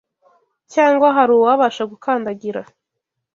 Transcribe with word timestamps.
Cyangwa 0.73 1.07
hari 1.17 1.31
uwabasha 1.35 1.83
gukandagira 1.91 2.61